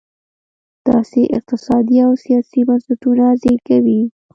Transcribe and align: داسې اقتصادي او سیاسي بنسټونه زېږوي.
داسې 0.87 1.21
اقتصادي 1.37 1.97
او 2.05 2.11
سیاسي 2.23 2.61
بنسټونه 2.67 3.25
زېږوي. 3.41 4.01